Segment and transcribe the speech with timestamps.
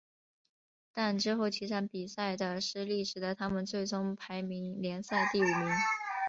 [0.93, 5.67] 但之后几场比赛的失利使得他们最终排名联赛第五名。